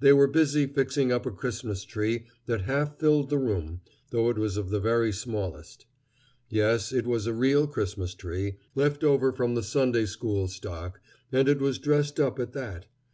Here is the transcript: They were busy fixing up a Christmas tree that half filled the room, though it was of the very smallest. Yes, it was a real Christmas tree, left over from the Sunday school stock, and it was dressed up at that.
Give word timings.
They 0.00 0.12
were 0.12 0.26
busy 0.26 0.66
fixing 0.66 1.10
up 1.10 1.24
a 1.24 1.30
Christmas 1.30 1.84
tree 1.84 2.24
that 2.44 2.64
half 2.68 2.98
filled 2.98 3.30
the 3.30 3.38
room, 3.38 3.80
though 4.10 4.28
it 4.28 4.36
was 4.36 4.58
of 4.58 4.68
the 4.68 4.80
very 4.80 5.10
smallest. 5.12 5.86
Yes, 6.50 6.92
it 6.92 7.06
was 7.06 7.26
a 7.26 7.32
real 7.32 7.66
Christmas 7.66 8.12
tree, 8.12 8.58
left 8.74 9.02
over 9.02 9.32
from 9.32 9.54
the 9.54 9.62
Sunday 9.62 10.04
school 10.04 10.46
stock, 10.48 11.00
and 11.32 11.48
it 11.48 11.62
was 11.62 11.78
dressed 11.78 12.20
up 12.20 12.38
at 12.38 12.52
that. 12.52 12.84